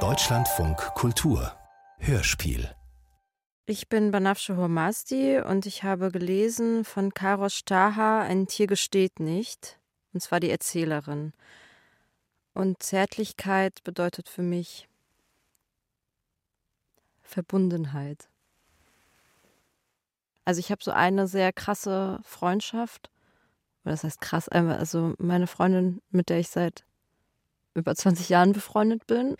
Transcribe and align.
Deutschlandfunk 0.00 0.76
Kultur 0.94 1.56
Hörspiel 1.96 2.68
Ich 3.64 3.88
bin 3.88 4.10
Banafsche 4.10 4.58
Hormasti 4.58 5.40
und 5.40 5.64
ich 5.64 5.82
habe 5.82 6.10
gelesen 6.12 6.84
von 6.84 7.14
Karos 7.14 7.64
Taha 7.64 8.20
Ein 8.20 8.48
Tier 8.48 8.66
gesteht 8.66 9.18
nicht, 9.18 9.78
und 10.12 10.20
zwar 10.20 10.40
die 10.40 10.50
Erzählerin. 10.50 11.32
Und 12.52 12.82
Zärtlichkeit 12.82 13.82
bedeutet 13.82 14.28
für 14.28 14.42
mich 14.42 14.90
Verbundenheit. 17.22 18.28
Also 20.44 20.58
ich 20.58 20.70
habe 20.70 20.84
so 20.84 20.90
eine 20.90 21.28
sehr 21.28 21.50
krasse 21.50 22.20
Freundschaft. 22.24 23.10
Oder 23.84 23.92
das 23.92 24.04
heißt 24.04 24.20
krass, 24.20 24.50
also 24.50 25.14
meine 25.16 25.46
Freundin, 25.46 26.02
mit 26.10 26.28
der 26.28 26.40
ich 26.40 26.48
seit 26.48 26.85
über 27.76 27.94
20 27.94 28.28
Jahren 28.28 28.52
befreundet 28.52 29.06
bin. 29.06 29.36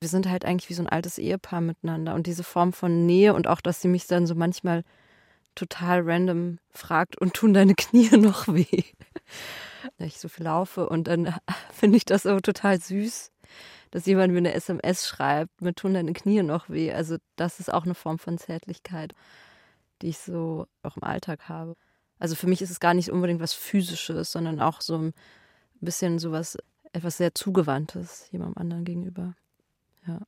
Wir 0.00 0.08
sind 0.08 0.28
halt 0.28 0.44
eigentlich 0.44 0.68
wie 0.68 0.74
so 0.74 0.82
ein 0.82 0.88
altes 0.88 1.18
Ehepaar 1.18 1.60
miteinander. 1.60 2.14
Und 2.14 2.26
diese 2.26 2.44
Form 2.44 2.72
von 2.72 3.06
Nähe 3.06 3.34
und 3.34 3.46
auch, 3.46 3.60
dass 3.60 3.80
sie 3.80 3.88
mich 3.88 4.06
dann 4.06 4.26
so 4.26 4.34
manchmal 4.34 4.82
total 5.54 6.02
random 6.02 6.58
fragt 6.70 7.18
und 7.18 7.34
tun 7.34 7.54
deine 7.54 7.74
Knie 7.74 8.10
noch 8.16 8.46
weh. 8.48 8.84
Wenn 9.98 10.06
ich 10.06 10.18
so 10.18 10.28
viel 10.28 10.44
laufe 10.44 10.88
und 10.88 11.08
dann 11.08 11.34
finde 11.72 11.96
ich 11.96 12.04
das 12.04 12.24
so 12.24 12.38
total 12.40 12.80
süß, 12.80 13.30
dass 13.90 14.06
jemand 14.06 14.32
mir 14.32 14.38
eine 14.38 14.52
SMS 14.52 15.06
schreibt, 15.06 15.60
mir 15.62 15.74
tun 15.74 15.94
deine 15.94 16.12
Knie 16.12 16.42
noch 16.42 16.68
weh. 16.68 16.92
Also 16.92 17.16
das 17.36 17.60
ist 17.60 17.72
auch 17.72 17.84
eine 17.84 17.94
Form 17.94 18.18
von 18.18 18.36
Zärtlichkeit, 18.36 19.14
die 20.02 20.08
ich 20.08 20.18
so 20.18 20.66
auch 20.82 20.96
im 20.96 21.04
Alltag 21.04 21.48
habe. 21.48 21.74
Also 22.18 22.34
für 22.34 22.46
mich 22.46 22.62
ist 22.62 22.70
es 22.70 22.80
gar 22.80 22.94
nicht 22.94 23.10
unbedingt 23.10 23.40
was 23.40 23.52
Physisches, 23.52 24.32
sondern 24.32 24.60
auch 24.60 24.80
so 24.80 24.98
ein 24.98 25.14
bisschen 25.80 26.18
sowas 26.18 26.56
etwas 26.96 27.18
sehr 27.18 27.34
Zugewandtes 27.34 28.26
jemandem 28.32 28.56
anderen 28.56 28.84
gegenüber. 28.84 29.34
Ja. 30.06 30.18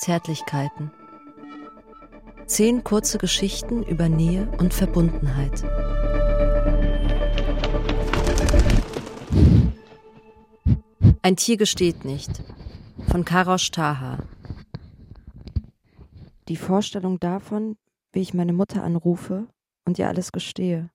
Zärtlichkeiten. 0.00 0.90
Zehn 2.46 2.82
kurze 2.82 3.18
Geschichten 3.18 3.84
über 3.84 4.08
Nähe 4.08 4.50
und 4.58 4.74
Verbundenheit. 4.74 5.62
Ein 11.22 11.36
Tier 11.36 11.56
gesteht 11.56 12.04
nicht. 12.04 12.42
Von 13.08 13.24
Karosh 13.24 13.70
Taha. 13.70 14.18
Die 16.48 16.56
Vorstellung 16.56 17.20
davon, 17.20 17.76
wie 18.12 18.20
ich 18.22 18.34
meine 18.34 18.52
Mutter 18.52 18.82
anrufe 18.82 19.46
und 19.88 19.98
ihr 19.98 20.06
alles 20.06 20.32
gestehe. 20.32 20.90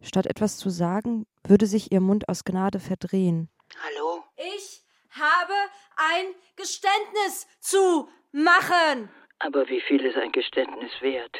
Statt 0.00 0.26
etwas 0.26 0.56
zu 0.56 0.70
sagen, 0.70 1.26
würde 1.44 1.66
sich 1.66 1.92
ihr 1.92 2.00
Mund 2.00 2.26
aus 2.28 2.42
Gnade 2.44 2.80
verdrehen. 2.80 3.50
Hallo? 3.84 4.24
Ich 4.56 4.82
habe 5.10 5.52
ein 5.96 6.26
Geständnis 6.56 7.46
zu 7.60 8.08
machen. 8.32 9.10
Aber 9.40 9.68
wie 9.68 9.82
viel 9.82 10.04
ist 10.06 10.16
ein 10.16 10.32
Geständnis 10.32 10.90
wert? 11.00 11.36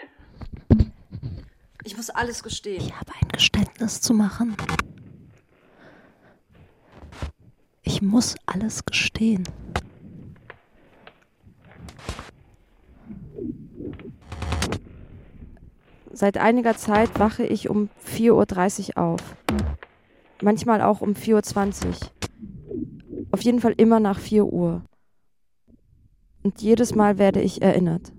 Ich 1.84 1.96
muss 1.96 2.10
alles 2.10 2.42
gestehen. 2.42 2.82
Ich 2.84 2.94
habe 2.94 3.12
ein 3.22 3.28
Geständnis 3.28 4.02
zu 4.02 4.12
machen. 4.12 4.56
Ich 7.82 8.02
muss 8.02 8.34
alles 8.44 8.84
gestehen. 8.84 9.44
Seit 16.12 16.38
einiger 16.38 16.76
Zeit 16.76 17.18
wache 17.18 17.44
ich 17.44 17.68
um 17.68 17.88
4.30 18.06 18.96
Uhr 18.96 18.98
auf. 18.98 19.36
Manchmal 20.42 20.82
auch 20.82 21.00
um 21.00 21.12
4.20 21.12 21.86
Uhr. 21.86 21.94
Auf 23.30 23.42
jeden 23.42 23.60
Fall 23.60 23.74
immer 23.76 24.00
nach 24.00 24.18
4 24.18 24.46
Uhr. 24.46 24.82
Und 26.42 26.62
jedes 26.62 26.94
Mal 26.94 27.18
werde 27.18 27.40
ich 27.40 27.62
erinnert. 27.62 28.12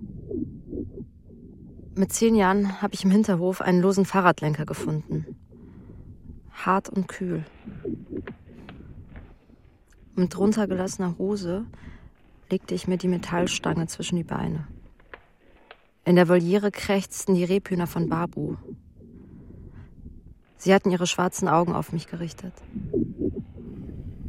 Mit 1.96 2.14
zehn 2.14 2.36
Jahren 2.36 2.81
habe 2.81 2.94
ich 2.94 3.03
im 3.03 3.12
Hinterhof 3.12 3.62
einen 3.62 3.81
losen 3.81 4.06
Fahrradlenker 4.06 4.66
gefunden. 4.66 5.25
Hart 6.52 6.90
und 6.90 7.08
kühl. 7.08 7.44
Mit 10.16 10.38
runtergelassener 10.38 11.18
Hose 11.18 11.66
legte 12.50 12.75
ich 12.75 12.88
mir 12.88 12.97
die 12.97 13.08
Metallstange 13.08 13.88
zwischen 13.88 14.18
die 14.18 14.24
Beine. 14.24 14.68
In 16.06 16.16
der 16.16 16.28
Voliere 16.28 16.72
krächzten 16.72 17.36
die 17.36 17.44
Rebhühner 17.44 17.88
von 17.88 18.10
Babu. 18.10 18.56
Sie 20.58 20.74
hatten 20.74 20.92
ihre 20.92 21.08
schwarzen 21.08 21.48
Augen 21.48 21.74
auf 21.74 21.94
mich 21.94 22.08
gerichtet. 22.08 22.54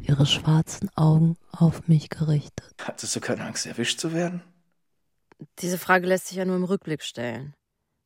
Ihre 0.01 0.25
schwarzen 0.25 0.89
Augen 0.95 1.37
auf 1.51 1.87
mich 1.87 2.09
gerichtet. 2.09 2.73
Hattest 2.81 3.15
du 3.15 3.19
keine 3.19 3.43
Angst, 3.43 3.65
erwischt 3.65 3.99
zu 3.99 4.13
werden? 4.13 4.41
Diese 5.59 5.77
Frage 5.77 6.07
lässt 6.07 6.27
sich 6.27 6.37
ja 6.37 6.45
nur 6.45 6.55
im 6.55 6.63
Rückblick 6.63 7.03
stellen. 7.03 7.53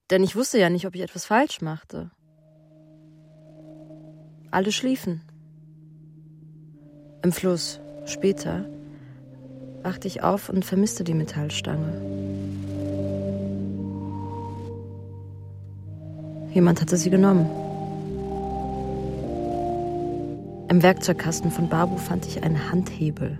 Denn 0.09 0.23
ich 0.23 0.35
wusste 0.35 0.59
ja 0.59 0.69
nicht, 0.69 0.85
ob 0.85 0.95
ich 0.95 1.01
etwas 1.01 1.25
falsch 1.25 1.61
machte. 1.61 2.11
Alle 4.51 4.71
schliefen. 4.71 5.21
Im 7.23 7.31
Fluss, 7.31 7.79
später, 8.05 8.69
wachte 9.83 10.07
ich 10.07 10.23
auf 10.23 10.49
und 10.49 10.63
vermisste 10.63 11.03
die 11.03 11.13
Metallstange. 11.13 12.44
Jemand 16.55 16.79
hatte 16.79 16.95
sie 16.95 17.09
genommen. 17.09 17.49
Im 20.69 20.81
Werkzeugkasten 20.81 21.51
von 21.51 21.67
Babu 21.67 21.97
fand 21.97 22.25
ich 22.25 22.43
einen 22.43 22.71
Handhebel. 22.71 23.37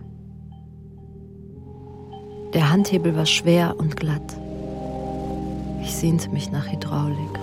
Der 2.54 2.70
Handhebel 2.70 3.16
war 3.16 3.26
schwer 3.26 3.76
und 3.78 3.96
glatt. 3.96 4.36
Ich 5.82 5.96
sehnte 5.96 6.30
mich 6.30 6.52
nach 6.52 6.70
Hydraulik. 6.70 7.40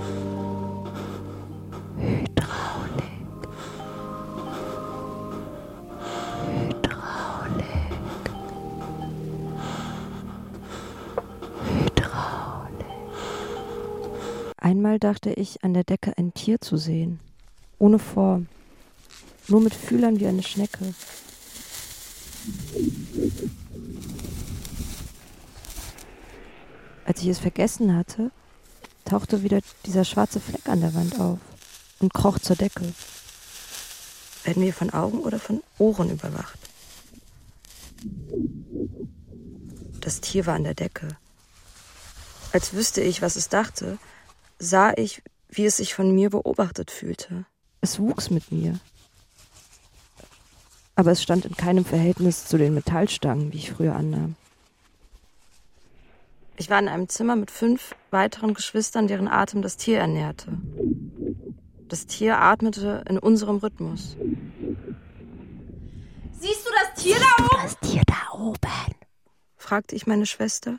Einmal 14.63 15.01
dachte 15.01 15.33
ich, 15.33 15.65
an 15.65 15.75
der 15.75 15.83
Decke 15.83 16.17
ein 16.17 16.35
Tier 16.35 16.61
zu 16.61 16.77
sehen. 16.77 17.19
Ohne 17.81 17.99
Form. 17.99 18.47
Nur 19.49 19.61
mit 19.61 19.75
Fühlern 19.75 20.21
wie 20.21 20.27
eine 20.29 20.45
Schnecke. 20.45 20.95
Als 27.05 27.21
ich 27.21 27.27
es 27.27 27.41
vergessen 27.41 27.97
hatte, 27.97 28.31
tauchte 29.05 29.43
wieder 29.43 29.59
dieser 29.85 30.05
schwarze 30.05 30.39
Fleck 30.39 30.69
an 30.69 30.81
der 30.81 30.95
Wand 30.95 31.19
auf 31.19 31.41
und 31.99 32.15
kroch 32.15 32.39
zur 32.39 32.55
Decke. 32.55 32.95
Werden 34.45 34.63
wir 34.63 34.73
von 34.73 34.91
Augen 34.91 35.19
oder 35.19 35.41
von 35.41 35.61
Ohren 35.79 36.09
überwacht? 36.09 36.61
Das 40.01 40.21
Tier 40.21 40.47
war 40.47 40.55
an 40.55 40.63
der 40.63 40.75
Decke. 40.75 41.09
Als 42.53 42.75
wüsste 42.75 43.01
ich, 43.01 43.23
was 43.23 43.35
es 43.35 43.49
dachte, 43.49 43.99
sah 44.63 44.93
ich, 44.97 45.23
wie 45.49 45.67
es 45.67 45.77
sich 45.77 45.95
von 45.95 46.15
mir 46.15 46.31
beobachtet 46.31 46.91
fühlte. 46.91 47.45
Es 47.81 47.99
wuchs 47.99 48.31
mit 48.31 48.53
mir. 48.53 48.79
Aber 50.95 51.11
es 51.11 51.23
stand 51.23 51.45
in 51.45 51.57
keinem 51.57 51.85
Verhältnis 51.85 52.47
zu 52.47 52.59
den 52.59 52.75
Metallstangen, 52.75 53.53
wie 53.53 53.59
ich 53.59 53.73
früher 53.73 53.97
annahm. 53.97 54.37
Ich 56.57 56.71
war 56.71 56.79
in 56.79 56.89
einem 56.89 57.09
Zimmer 57.09 57.35
mit 57.35 57.51
fünf 57.51 57.97
weiteren 58.11 58.55
Geschwistern, 58.55 59.09
deren 59.09 59.27
Atem 59.27 59.63
das 59.63 59.77
Tier 59.77 59.99
ernährte. 59.99 60.53
Das 61.89 62.07
Tier 62.07 62.39
atmete 62.39 63.03
in 63.09 63.19
unserem 63.19 63.57
Rhythmus. 63.57 64.17
Siehst 66.39 66.67
du 66.67 66.71
das 66.81 67.03
Tier 67.03 67.17
da 67.17 67.45
oben? 67.45 67.63
Das 67.63 67.79
Tier 67.81 68.03
da 68.07 68.39
oben? 68.39 68.95
fragte 69.57 69.97
ich 69.97 70.07
meine 70.07 70.27
Schwester. 70.27 70.79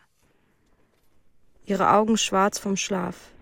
Ihre 1.65 1.91
Augen 1.91 2.17
schwarz 2.17 2.59
vom 2.59 2.77
Schlaf. 2.77 3.33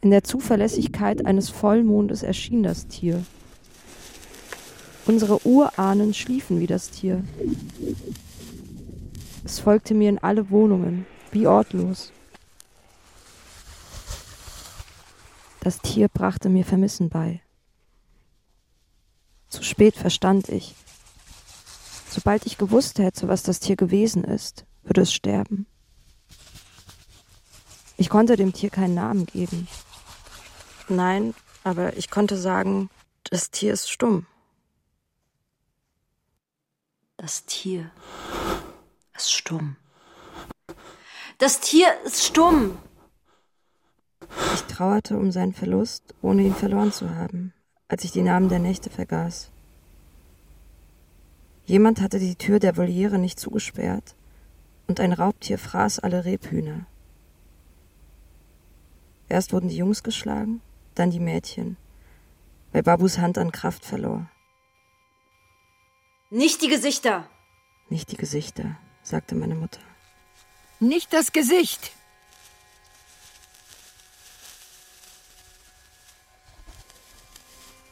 In 0.00 0.10
der 0.10 0.22
Zuverlässigkeit 0.22 1.26
eines 1.26 1.50
Vollmondes 1.50 2.22
erschien 2.22 2.62
das 2.62 2.86
Tier. 2.86 3.24
Unsere 5.06 5.44
Urahnen 5.46 6.14
schliefen 6.14 6.60
wie 6.60 6.66
das 6.66 6.90
Tier. 6.90 7.24
Es 9.44 9.58
folgte 9.58 9.94
mir 9.94 10.08
in 10.08 10.18
alle 10.18 10.50
Wohnungen, 10.50 11.06
wie 11.32 11.46
ortlos. 11.46 12.12
Das 15.60 15.80
Tier 15.80 16.08
brachte 16.08 16.48
mir 16.48 16.64
Vermissen 16.64 17.08
bei. 17.08 17.40
Zu 19.48 19.64
spät 19.64 19.96
verstand 19.96 20.48
ich. 20.48 20.74
Sobald 22.08 22.46
ich 22.46 22.58
gewusst 22.58 22.98
hätte, 22.98 23.28
was 23.28 23.42
das 23.42 23.60
Tier 23.60 23.76
gewesen 23.76 24.22
ist, 24.24 24.64
würde 24.82 25.00
es 25.00 25.12
sterben. 25.12 25.66
Ich 27.96 28.08
konnte 28.08 28.36
dem 28.36 28.52
Tier 28.52 28.70
keinen 28.70 28.94
Namen 28.94 29.26
geben. 29.26 29.66
Nein, 30.88 31.34
aber 31.64 31.96
ich 31.96 32.10
konnte 32.10 32.36
sagen, 32.36 32.88
das 33.24 33.50
Tier 33.50 33.72
ist 33.72 33.90
stumm. 33.90 34.26
Das 37.18 37.44
Tier 37.44 37.90
ist 39.14 39.32
stumm. 39.32 39.76
Das 41.38 41.60
Tier 41.60 41.88
ist 42.04 42.24
stumm. 42.24 42.78
Ich 44.54 44.62
trauerte 44.62 45.16
um 45.16 45.30
seinen 45.30 45.52
Verlust, 45.52 46.14
ohne 46.22 46.42
ihn 46.42 46.54
verloren 46.54 46.92
zu 46.92 47.14
haben, 47.14 47.52
als 47.88 48.04
ich 48.04 48.12
die 48.12 48.22
Namen 48.22 48.48
der 48.48 48.58
Nächte 48.58 48.88
vergaß. 48.88 49.50
Jemand 51.66 52.00
hatte 52.00 52.18
die 52.18 52.36
Tür 52.36 52.60
der 52.60 52.76
Voliere 52.76 53.18
nicht 53.18 53.38
zugesperrt 53.38 54.14
und 54.86 55.00
ein 55.00 55.12
Raubtier 55.12 55.58
fraß 55.58 55.98
alle 55.98 56.24
Rebhühner. 56.24 56.86
Erst 59.28 59.52
wurden 59.52 59.68
die 59.68 59.76
Jungs 59.76 60.02
geschlagen, 60.02 60.62
dann 60.98 61.10
die 61.10 61.20
Mädchen, 61.20 61.76
weil 62.72 62.82
Babus 62.82 63.18
Hand 63.18 63.38
an 63.38 63.52
Kraft 63.52 63.84
verlor. 63.84 64.28
Nicht 66.30 66.62
die 66.62 66.68
Gesichter. 66.68 67.28
Nicht 67.88 68.10
die 68.10 68.16
Gesichter, 68.16 68.76
sagte 69.02 69.34
meine 69.34 69.54
Mutter. 69.54 69.80
Nicht 70.80 71.12
das 71.12 71.32
Gesicht. 71.32 71.92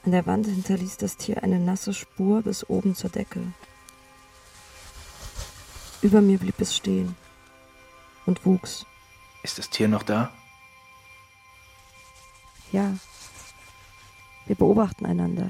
An 0.05 0.12
der 0.12 0.26
Wand 0.26 0.47
hinterließ 0.47 0.99
das 0.99 1.17
Tier 1.17 1.43
eine 1.43 1.59
nasse 1.59 1.93
Spur 1.93 2.43
bis 2.43 2.69
oben 2.69 2.94
zur 2.94 3.11
Decke. 3.11 3.41
Über 6.02 6.20
mir 6.20 6.38
blieb 6.38 6.61
es 6.61 6.76
stehen 6.76 7.17
und 8.25 8.44
wuchs. 8.47 8.87
Ist 9.43 9.59
das 9.59 9.70
Tier 9.70 9.88
noch 9.88 10.05
da? 10.05 10.32
Ja. 12.73 12.95
Wir 14.47 14.57
beobachten 14.57 15.07
einander. 15.07 15.49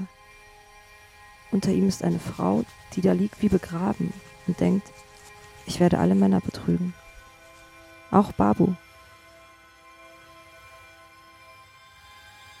Unter 1.51 1.71
ihm 1.71 1.87
ist 1.87 2.03
eine 2.03 2.19
Frau, 2.19 2.63
die 2.93 3.01
da 3.01 3.13
liegt 3.13 3.41
wie 3.41 3.49
begraben 3.49 4.13
und 4.47 4.59
denkt, 4.59 4.91
ich 5.65 5.79
werde 5.79 5.99
alle 5.99 6.15
Männer 6.15 6.41
betrügen. 6.41 6.93
Auch 8.11 8.31
Babu. 8.31 8.73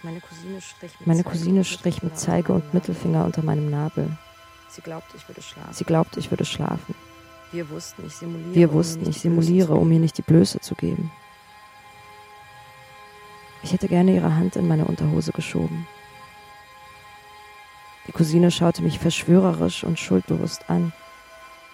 Meine 0.03 0.21
Cousine 0.21 0.61
strich 0.61 0.91
mit, 0.99 1.07
Meine 1.07 1.23
Zeige, 1.23 1.37
Cousine 1.37 1.59
und 1.59 1.65
strich 1.65 2.03
mit 2.03 2.17
Mittelfinger 2.17 2.17
Zeige 2.17 2.53
unter 2.53 2.53
und 2.53 2.73
meinem 2.73 2.73
Mittelfinger 2.73 3.25
unter 3.25 3.43
meinem 3.43 3.69
Nabel. 3.69 4.17
Sie 4.69 4.81
glaubte, 4.81 5.17
ich 5.17 5.27
würde 5.27 5.41
schlafen. 5.41 5.73
Sie 5.73 5.83
glaubte, 5.85 6.19
ich 6.19 6.31
würde 6.31 6.45
schlafen. 6.45 6.95
Wir 7.51 7.69
wussten, 7.69 8.05
ich 8.05 8.13
simuliere. 8.13 8.55
Wir 8.55 8.69
um 8.69 8.75
wussten, 8.75 9.05
nicht 9.05 9.17
ich 9.17 9.21
simuliere, 9.21 9.73
um 9.73 9.91
ihr 9.91 9.99
nicht 9.99 10.17
die 10.17 10.21
Blöße 10.21 10.59
zu 10.59 10.75
geben. 10.75 11.11
Ich 13.63 13.73
hätte 13.73 13.87
gerne 13.87 14.15
ihre 14.15 14.35
Hand 14.35 14.55
in 14.55 14.67
meine 14.67 14.85
Unterhose 14.85 15.31
geschoben. 15.31 15.87
Die 18.07 18.11
Cousine 18.13 18.51
schaute 18.51 18.81
mich 18.81 18.99
verschwörerisch 18.99 19.83
und 19.83 19.99
schuldbewusst 19.99 20.69
an, 20.69 20.93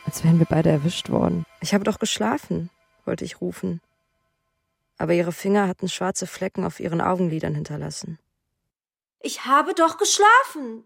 als 0.06 0.24
wären 0.24 0.40
wir 0.40 0.48
beide 0.48 0.70
erwischt 0.70 1.10
worden. 1.10 1.46
Ich 1.62 1.74
habe 1.74 1.84
doch 1.84 2.00
geschlafen, 2.00 2.70
wollte 3.06 3.24
ich 3.24 3.40
rufen. 3.40 3.82
Aber 4.98 5.14
ihre 5.14 5.32
Finger 5.32 5.68
hatten 5.68 5.90
schwarze 5.90 6.28
Flecken 6.28 6.66
auf 6.66 6.80
ihren 6.80 7.02
Augenlidern 7.02 7.56
hinterlassen. 7.56 8.20
Ich 9.20 9.46
habe 9.46 9.74
doch 9.74 9.98
geschlafen. 9.98 10.84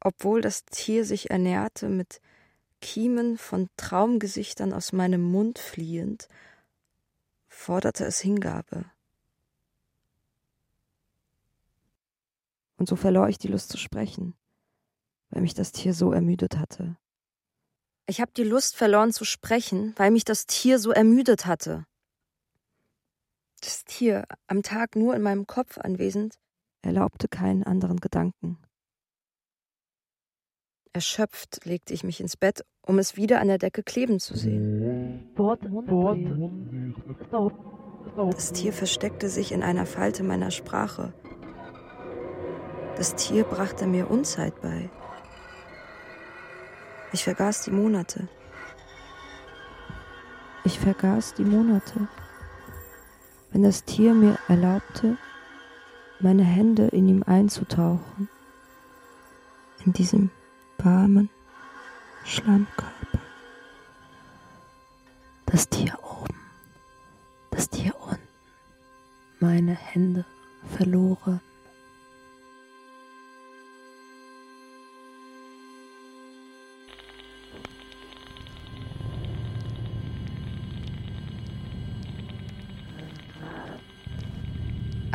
Obwohl 0.00 0.40
das 0.40 0.64
Tier 0.64 1.04
sich 1.04 1.30
ernährte 1.30 1.88
mit 1.88 2.20
Kiemen 2.80 3.38
von 3.38 3.68
Traumgesichtern 3.76 4.72
aus 4.72 4.92
meinem 4.92 5.22
Mund 5.22 5.58
fliehend, 5.58 6.28
forderte 7.48 8.04
es 8.04 8.20
Hingabe. 8.20 8.84
Und 12.76 12.88
so 12.88 12.96
verlor 12.96 13.28
ich 13.28 13.38
die 13.38 13.48
Lust 13.48 13.70
zu 13.70 13.78
sprechen, 13.78 14.34
weil 15.30 15.42
mich 15.42 15.54
das 15.54 15.72
Tier 15.72 15.94
so 15.94 16.12
ermüdet 16.12 16.58
hatte. 16.58 16.96
Ich 18.06 18.20
habe 18.20 18.30
die 18.36 18.44
Lust 18.44 18.76
verloren 18.76 19.12
zu 19.12 19.24
sprechen, 19.24 19.94
weil 19.96 20.10
mich 20.10 20.24
das 20.24 20.46
Tier 20.46 20.78
so 20.78 20.92
ermüdet 20.92 21.46
hatte. 21.46 21.86
Das 23.60 23.84
Tier, 23.84 24.24
am 24.46 24.62
Tag 24.62 24.94
nur 24.94 25.14
in 25.14 25.22
meinem 25.22 25.46
Kopf 25.46 25.78
anwesend, 25.78 26.38
erlaubte 26.82 27.26
keinen 27.26 27.64
anderen 27.64 27.98
Gedanken. 27.98 28.58
Erschöpft 30.92 31.64
legte 31.64 31.92
ich 31.92 32.04
mich 32.04 32.20
ins 32.20 32.36
Bett, 32.36 32.64
um 32.80 32.98
es 32.98 33.16
wieder 33.16 33.40
an 33.40 33.48
der 33.48 33.58
Decke 33.58 33.82
kleben 33.82 34.20
zu 34.20 34.36
sehen. 34.36 35.34
Das 38.16 38.52
Tier 38.52 38.72
versteckte 38.72 39.28
sich 39.28 39.52
in 39.52 39.62
einer 39.62 39.84
Falte 39.84 40.22
meiner 40.22 40.50
Sprache. 40.50 41.12
Das 42.96 43.14
Tier 43.14 43.44
brachte 43.44 43.86
mir 43.86 44.10
Unzeit 44.10 44.62
bei. 44.62 44.88
Ich 47.12 47.24
vergaß 47.24 47.64
die 47.64 47.70
Monate. 47.70 48.26
Ich 50.64 50.78
vergaß 50.78 51.34
die 51.34 51.44
Monate. 51.44 52.08
Wenn 53.52 53.62
das 53.62 53.84
Tier 53.84 54.14
mir 54.14 54.38
erlaubte, 54.48 55.18
meine 56.20 56.42
Hände 56.42 56.86
in 56.86 57.06
ihm 57.06 57.22
einzutauchen, 57.22 58.30
in 59.84 59.92
diesem 59.92 60.30
warmen 60.78 61.28
Schlammkörper. 62.24 63.20
Das 65.44 65.68
Tier 65.68 65.98
oben, 66.02 66.40
das 67.50 67.68
Tier 67.68 67.94
unten, 68.00 68.28
meine 69.38 69.74
Hände 69.74 70.24
verloren. 70.76 71.42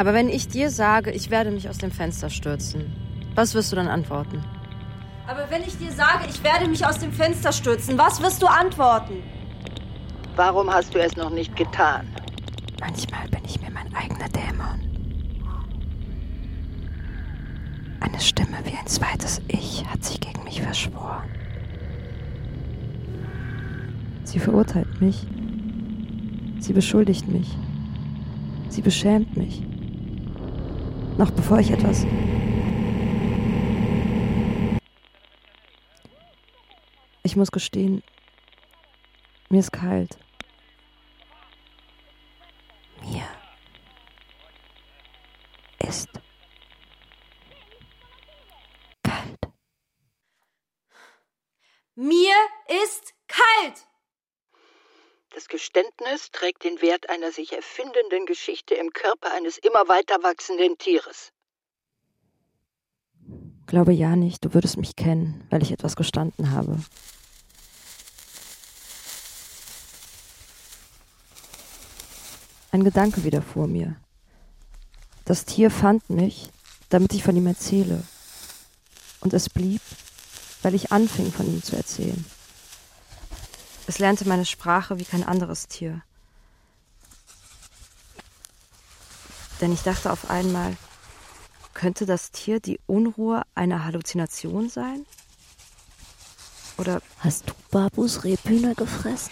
Aber 0.01 0.15
wenn 0.15 0.29
ich 0.29 0.47
dir 0.47 0.71
sage, 0.71 1.11
ich 1.11 1.29
werde 1.29 1.51
mich 1.51 1.69
aus 1.69 1.77
dem 1.77 1.91
Fenster 1.91 2.31
stürzen, 2.31 2.91
was 3.35 3.53
wirst 3.53 3.71
du 3.71 3.75
dann 3.75 3.87
antworten? 3.87 4.43
Aber 5.27 5.47
wenn 5.51 5.61
ich 5.61 5.77
dir 5.77 5.91
sage, 5.91 6.25
ich 6.27 6.43
werde 6.43 6.67
mich 6.67 6.83
aus 6.83 6.97
dem 6.97 7.11
Fenster 7.11 7.51
stürzen, 7.51 7.99
was 7.99 8.19
wirst 8.19 8.41
du 8.41 8.47
antworten? 8.47 9.21
Warum 10.35 10.73
hast 10.73 10.95
du 10.95 10.97
es 10.97 11.15
noch 11.15 11.29
nicht 11.29 11.55
getan? 11.55 12.07
Manchmal 12.79 13.27
bin 13.29 13.41
ich 13.45 13.61
mir 13.61 13.69
mein 13.69 13.93
eigener 13.93 14.27
Dämon. 14.29 14.81
Eine 17.99 18.19
Stimme 18.19 18.57
wie 18.63 18.75
ein 18.75 18.87
zweites 18.87 19.39
Ich 19.49 19.85
hat 19.85 20.03
sich 20.03 20.19
gegen 20.19 20.43
mich 20.45 20.63
verschworen. 20.63 21.29
Sie 24.23 24.39
verurteilt 24.39 24.99
mich. 24.99 25.27
Sie 26.57 26.73
beschuldigt 26.73 27.27
mich. 27.27 27.55
Sie 28.69 28.81
beschämt 28.81 29.37
mich. 29.37 29.61
Noch 31.21 31.29
bevor 31.29 31.59
ich 31.59 31.69
etwas... 31.69 32.03
Ich 37.21 37.35
muss 37.35 37.51
gestehen, 37.51 38.01
mir 39.49 39.59
ist 39.59 39.71
kalt. 39.71 40.17
Mir 43.03 43.27
ist 45.77 46.09
kalt. 49.03 49.39
Mir 51.93 52.35
ist 52.67 53.13
kalt. 53.27 53.87
Das 55.73 55.83
Geständnis 55.83 56.31
trägt 56.31 56.63
den 56.65 56.81
Wert 56.81 57.09
einer 57.09 57.31
sich 57.31 57.53
erfindenden 57.53 58.25
Geschichte 58.25 58.75
im 58.75 58.91
Körper 58.91 59.33
eines 59.33 59.57
immer 59.57 59.87
weiter 59.87 60.21
wachsenden 60.21 60.77
Tieres. 60.77 61.31
Glaube 63.67 63.93
ja 63.93 64.17
nicht, 64.17 64.43
du 64.43 64.53
würdest 64.53 64.75
mich 64.75 64.97
kennen, 64.97 65.47
weil 65.49 65.61
ich 65.61 65.71
etwas 65.71 65.95
gestanden 65.95 66.51
habe. 66.51 66.77
Ein 72.71 72.83
Gedanke 72.83 73.23
widerfuhr 73.23 73.67
mir. 73.67 73.95
Das 75.23 75.45
Tier 75.45 75.71
fand 75.71 76.09
mich, 76.09 76.49
damit 76.89 77.13
ich 77.13 77.23
von 77.23 77.35
ihm 77.37 77.47
erzähle. 77.47 78.03
Und 79.21 79.33
es 79.33 79.49
blieb, 79.49 79.81
weil 80.63 80.75
ich 80.75 80.91
anfing, 80.91 81.31
von 81.31 81.45
ihm 81.45 81.63
zu 81.63 81.77
erzählen. 81.77 82.25
Es 83.87 83.99
lernte 83.99 84.27
meine 84.27 84.45
Sprache 84.45 84.99
wie 84.99 85.05
kein 85.05 85.23
anderes 85.23 85.67
Tier. 85.67 86.01
Denn 89.59 89.71
ich 89.73 89.81
dachte 89.83 90.11
auf 90.11 90.29
einmal, 90.29 90.75
könnte 91.73 92.05
das 92.05 92.31
Tier 92.31 92.59
die 92.59 92.79
Unruhe 92.87 93.43
einer 93.53 93.85
Halluzination 93.85 94.69
sein? 94.69 95.05
Oder 96.77 97.01
Hast 97.19 97.49
du 97.49 97.53
Babus 97.69 98.23
Rebhühner 98.23 98.73
gefressen? 98.73 99.31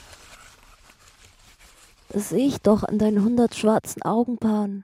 Das 2.10 2.30
sehe 2.30 2.48
ich 2.48 2.60
doch 2.62 2.84
an 2.84 3.00
deinen 3.00 3.24
hundert 3.24 3.56
schwarzen 3.56 4.02
Augenpaaren. 4.02 4.84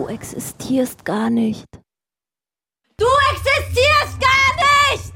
Du 0.00 0.08
existierst 0.08 1.04
gar 1.04 1.28
nicht. 1.28 1.66
Du 2.96 3.04
existierst 3.32 4.18
gar 4.18 4.56
nicht! 4.94 5.12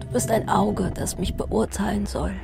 Du 0.00 0.06
bist 0.08 0.32
ein 0.32 0.48
Auge, 0.48 0.90
das 0.92 1.16
mich 1.16 1.36
beurteilen 1.36 2.06
soll. 2.06 2.34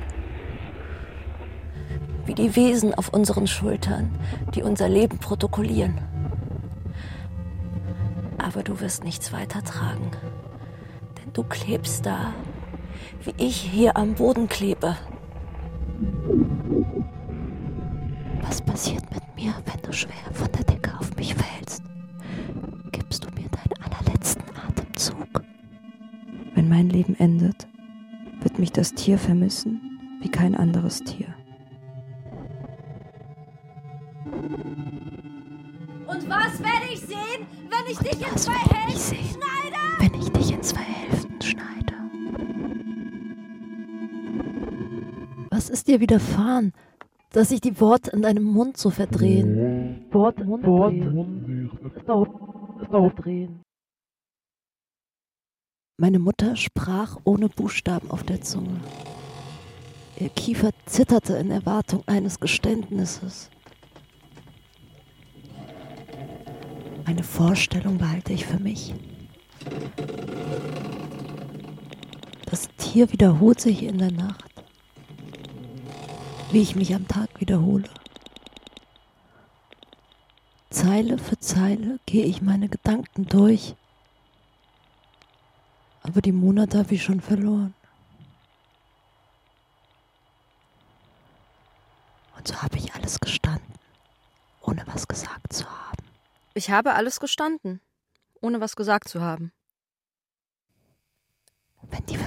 Wie 2.25 2.35
die 2.35 2.55
Wesen 2.55 2.93
auf 2.93 3.09
unseren 3.09 3.45
Schultern, 3.45 4.17
die 4.55 4.63
unser 4.63 4.87
Leben 4.87 5.17
protokollieren. 5.17 5.97
Aber 8.37 8.63
du 8.63 8.79
wirst 8.79 9.03
nichts 9.03 9.33
weitertragen. 9.33 10.11
Denn 11.17 11.33
du 11.33 11.43
klebst 11.43 12.05
da, 12.05 12.33
wie 13.25 13.33
ich 13.37 13.57
hier 13.57 13.97
am 13.97 14.15
Boden 14.15 14.47
klebe. 14.47 14.95
Mein 26.77 26.89
Leben 26.89 27.15
endet, 27.15 27.67
wird 28.41 28.59
mich 28.59 28.71
das 28.71 28.93
Tier 28.93 29.17
vermissen 29.17 29.81
wie 30.21 30.29
kein 30.29 30.53
anderes 30.53 31.03
Tier. 31.03 31.33
Und 36.05 36.29
was 36.29 36.59
werde 36.59 36.93
ich 36.93 36.99
sehen, 36.99 37.47
wenn 37.71 37.91
ich 37.91 37.97
Und 37.97 38.05
dich 38.13 38.21
in 38.21 38.37
zwei 38.37 38.53
Hälften 38.53 38.99
sehen? 38.99 39.25
schneide? 39.25 39.79
Wenn 39.97 40.13
ich 40.21 40.29
dich 40.29 40.53
in 40.53 40.61
zwei 40.61 40.81
Hälften 40.81 41.41
schneide. 41.41 41.95
Was 45.49 45.71
ist 45.71 45.87
dir 45.87 45.99
widerfahren, 45.99 46.73
dass 47.31 47.49
sich 47.49 47.59
die 47.59 47.81
Worte 47.81 48.11
in 48.11 48.21
deinem 48.21 48.43
Mund 48.43 48.77
so 48.77 48.91
verdrehen? 48.91 50.05
Worte, 50.11 50.45
Worte, 50.45 50.99
drehen. 53.23 53.66
Meine 55.99 56.19
Mutter 56.19 56.55
sprach 56.55 57.17
ohne 57.23 57.49
Buchstaben 57.49 58.11
auf 58.11 58.21
der 58.21 58.39
Zunge. 58.41 58.79
Ihr 60.19 60.29
Kiefer 60.29 60.69
zitterte 60.85 61.33
in 61.37 61.49
Erwartung 61.49 62.03
eines 62.05 62.39
Geständnisses. 62.39 63.49
Eine 67.05 67.23
Vorstellung 67.23 67.97
behalte 67.97 68.31
ich 68.31 68.45
für 68.45 68.59
mich. 68.59 68.93
Das 72.45 72.69
Tier 72.77 73.11
wiederholt 73.11 73.59
sich 73.59 73.81
in 73.81 73.97
der 73.97 74.11
Nacht, 74.11 74.51
wie 76.51 76.61
ich 76.61 76.75
mich 76.75 76.93
am 76.93 77.07
Tag 77.07 77.29
wiederhole. 77.39 77.89
Zeile 80.69 81.17
für 81.17 81.39
Zeile 81.39 81.99
gehe 82.05 82.25
ich 82.25 82.43
meine 82.43 82.69
Gedanken 82.69 83.25
durch, 83.25 83.75
aber 86.07 86.21
die 86.21 86.31
Monate 86.31 86.79
habe 86.79 86.95
ich 86.95 87.03
schon 87.03 87.19
verloren. 87.19 87.73
Und 92.37 92.47
so 92.47 92.61
habe 92.61 92.77
ich 92.77 92.93
alles 92.93 93.19
gestanden, 93.19 93.73
ohne 94.61 94.83
was 94.87 95.07
gesagt 95.07 95.51
zu 95.51 95.65
haben. 95.69 96.03
Ich 96.53 96.71
habe 96.71 96.93
alles 96.93 97.19
gestanden, 97.19 97.81
ohne 98.41 98.61
was 98.61 98.75
gesagt 98.75 99.09
zu 99.09 99.21
haben. 99.21 99.51
Wenn 101.81 102.05
die 102.05 102.17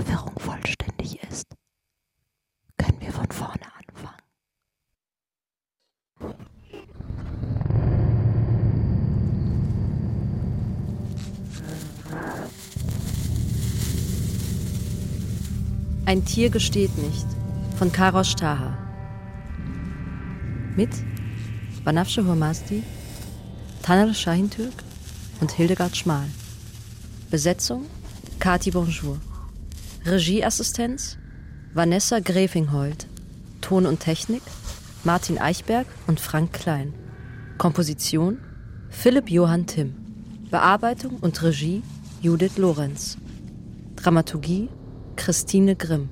Ein 16.11 16.25
Tier 16.25 16.51
gesteht 16.51 16.99
nicht 16.99 17.29
von 17.79 17.93
Karos 17.93 18.35
Taha. 18.35 18.77
Mit 20.75 20.91
Banafsche 21.85 22.27
Hormasti, 22.27 22.83
Taner 23.85 24.13
Shahintürk 24.13 24.73
und 25.41 25.53
Hildegard 25.53 25.97
Schmal. 25.97 26.27
Besetzung 27.31 27.87
Kati 28.41 28.73
Bonjour. 28.73 29.21
Regieassistenz 30.05 31.17
Vanessa 31.75 32.19
Grefinghold. 32.19 33.07
Ton 33.61 33.87
und 33.87 34.01
Technik 34.01 34.43
Martin 35.05 35.39
Eichberg 35.39 35.87
und 36.09 36.19
Frank 36.19 36.53
Klein. 36.55 36.93
Komposition 37.57 38.39
Philipp 38.89 39.31
Johann 39.31 39.69
Timm. 39.69 39.95
Bearbeitung 40.51 41.19
und 41.21 41.41
Regie 41.41 41.85
Judith 42.21 42.59
Lorenz. 42.59 43.17
Dramaturgie 43.95 44.71
Christine 45.21 45.77
Grimm. 45.77 46.09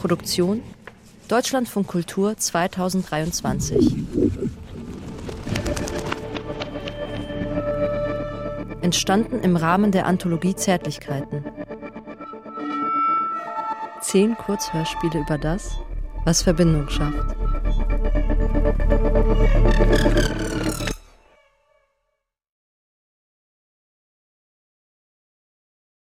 Produktion 0.00 0.62
Deutschlandfunk 1.28 1.86
Kultur 1.86 2.34
2023. 2.34 3.94
Entstanden 8.80 9.40
im 9.40 9.56
Rahmen 9.56 9.92
der 9.92 10.06
Anthologie 10.06 10.56
Zärtlichkeiten. 10.56 11.44
Zehn 14.00 14.34
Kurzhörspiele 14.34 15.20
über 15.20 15.36
das, 15.36 15.72
was 16.24 16.40
Verbindung 16.40 16.88
schafft. 16.88 17.36